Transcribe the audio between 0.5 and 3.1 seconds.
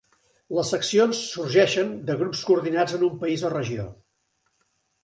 Les seccions sorgeixen de grups coordinats en